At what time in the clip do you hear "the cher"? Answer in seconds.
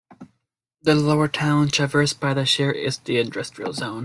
2.33-2.71